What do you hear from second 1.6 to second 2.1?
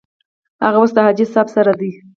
دی.